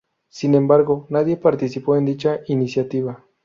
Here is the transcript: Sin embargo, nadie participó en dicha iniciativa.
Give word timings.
Sin 0.29 0.55
embargo, 0.55 1.05
nadie 1.11 1.37
participó 1.37 1.95
en 1.95 2.05
dicha 2.05 2.39
iniciativa. 2.47 3.23